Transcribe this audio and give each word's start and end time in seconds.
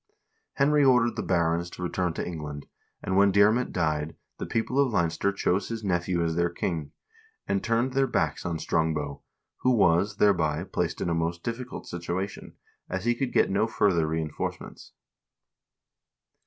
Henry 0.53 0.83
ordered 0.83 1.15
the 1.15 1.21
barons 1.21 1.69
to 1.69 1.83
return 1.83 2.11
to 2.15 2.25
England, 2.27 2.65
and 3.03 3.15
when 3.15 3.31
Diarmait 3.31 3.71
died, 3.71 4.15
the 4.39 4.47
people 4.47 4.79
of 4.79 4.91
Leinster 4.91 5.31
chose 5.31 5.69
his 5.69 5.83
nephew 5.83 6.23
as 6.23 6.35
their 6.35 6.49
king, 6.49 6.91
and 7.47 7.63
turned 7.63 7.93
their 7.93 8.07
backs 8.07 8.43
on 8.43 8.57
Strongbow, 8.57 9.21
who 9.57 9.69
was, 9.75 10.15
thereby, 10.17 10.63
placed 10.63 11.01
in 11.01 11.09
a 11.11 11.13
most 11.13 11.43
difficult 11.43 11.85
situation, 11.85 12.55
as 12.89 13.05
he 13.05 13.13
could 13.13 13.31
get 13.31 13.51
no 13.51 13.67
further 13.67 14.07
reenforce 14.07 14.59
ments. 14.59 14.93